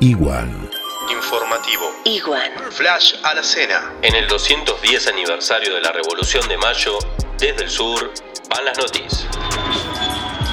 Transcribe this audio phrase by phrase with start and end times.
[0.00, 0.70] Igual.
[1.10, 1.84] Informativo.
[2.04, 2.52] Igual.
[2.70, 3.92] Flash a la cena.
[4.02, 6.98] En el 210 aniversario de la Revolución de Mayo,
[7.38, 8.12] desde el sur,
[8.50, 9.26] van las noticias.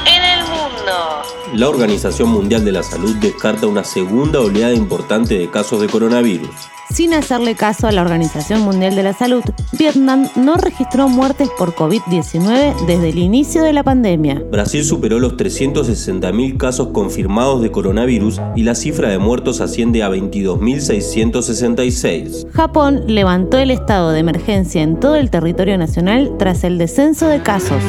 [0.06, 1.24] En el mundo.
[1.54, 6.71] La Organización Mundial de la Salud descarta una segunda oleada importante de casos de coronavirus.
[6.94, 11.74] Sin hacerle caso a la Organización Mundial de la Salud, Vietnam no registró muertes por
[11.74, 14.44] COVID-19 desde el inicio de la pandemia.
[14.52, 20.10] Brasil superó los 360.000 casos confirmados de coronavirus y la cifra de muertos asciende a
[20.10, 22.52] 22.666.
[22.52, 27.42] Japón levantó el estado de emergencia en todo el territorio nacional tras el descenso de
[27.42, 27.82] casos.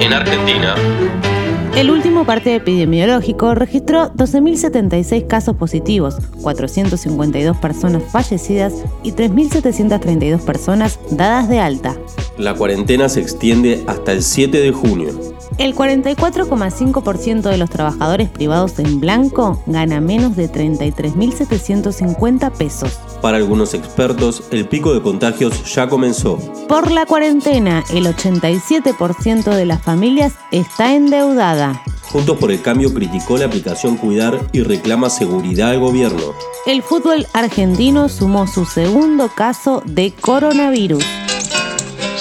[0.00, 0.76] En Argentina,
[1.76, 11.48] el último parte epidemiológico registró 12.076 casos positivos, 452 personas fallecidas y 3.732 personas dadas
[11.48, 11.96] de alta.
[12.38, 15.34] La cuarentena se extiende hasta el 7 de junio.
[15.56, 22.98] El 44,5% de los trabajadores privados en blanco gana menos de 33.750 pesos.
[23.22, 26.38] Para algunos expertos, el pico de contagios ya comenzó.
[26.68, 31.84] Por la cuarentena, el 87% de las familias está endeudada.
[32.10, 36.34] Juntos por el Cambio criticó la aplicación Cuidar y reclama seguridad al gobierno.
[36.66, 41.04] El fútbol argentino sumó su segundo caso de coronavirus.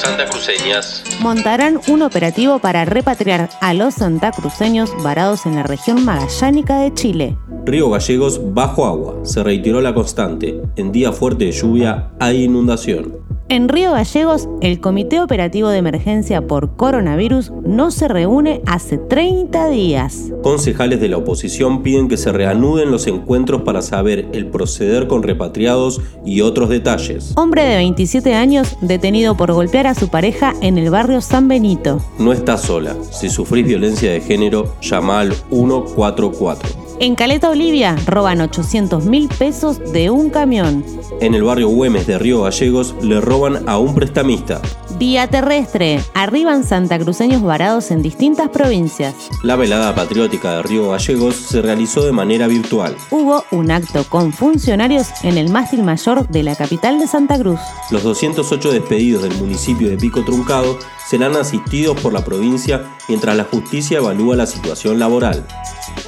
[0.03, 1.01] Santa Cruceñas.
[1.21, 7.37] Montarán un operativo para repatriar a los santacruceños varados en la región magallánica de Chile.
[7.63, 9.19] Río Gallegos bajo agua.
[9.23, 10.61] Se retiró la constante.
[10.75, 13.13] En día fuerte de lluvia hay inundación.
[13.53, 19.69] En Río Gallegos, el Comité Operativo de Emergencia por Coronavirus no se reúne hace 30
[19.69, 20.31] días.
[20.41, 25.21] Concejales de la oposición piden que se reanuden los encuentros para saber el proceder con
[25.21, 27.33] repatriados y otros detalles.
[27.35, 32.01] Hombre de 27 años detenido por golpear a su pareja en el barrio San Benito.
[32.17, 32.95] No estás sola.
[33.11, 36.82] Si sufrís violencia de género, llama al 144.
[37.03, 40.85] En Caleta Olivia roban 800 mil pesos de un camión.
[41.19, 44.61] En el barrio Güemes de Río Gallegos le roban a un prestamista.
[44.97, 49.15] Vía terrestre, arriban santacruceños varados en distintas provincias.
[49.43, 52.95] La velada patriótica de Río Gallegos se realizó de manera virtual.
[53.11, 57.59] Hubo un acto con funcionarios en el mástil mayor de la capital de Santa Cruz.
[57.91, 63.43] Los 208 despedidos del municipio de Pico Truncado serán asistidos por la provincia mientras la
[63.45, 65.45] justicia evalúa la situación laboral.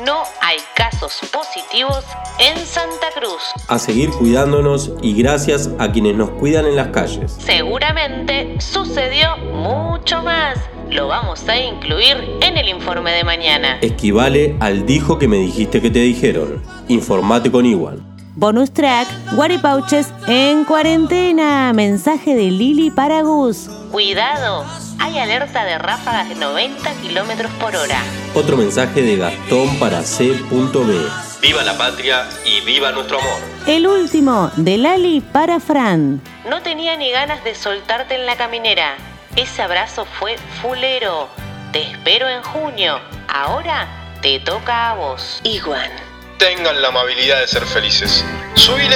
[0.06, 2.03] No hay casos positivos
[2.39, 3.41] en Santa Cruz.
[3.67, 7.35] A seguir cuidándonos y gracias a quienes nos cuidan en las calles.
[7.39, 10.57] Seguramente sucedió mucho más.
[10.89, 13.79] Lo vamos a incluir en el informe de mañana.
[13.81, 16.62] Esquivale al dijo que me dijiste que te dijeron.
[16.88, 18.01] Informate con igual.
[18.38, 21.72] Bonus track, Guaripauches en cuarentena.
[21.73, 23.69] Mensaje de Lili para Gus.
[23.91, 24.66] Cuidado,
[25.00, 28.01] hay alerta de ráfagas de 90 kilómetros por hora.
[28.33, 31.09] Otro mensaje de Gastón para C.B.
[31.41, 33.39] Viva la patria y viva nuestro amor.
[33.67, 36.22] El último de Lali para Fran.
[36.50, 38.95] No tenía ni ganas de soltarte en la caminera.
[39.35, 41.29] Ese abrazo fue fulero.
[41.72, 43.00] Te espero en junio.
[43.27, 43.88] Ahora
[44.22, 45.41] te toca a vos.
[45.44, 45.91] Iguan.
[46.38, 48.25] Tengan la amabilidad de ser felices.
[48.56, 48.95] Subile.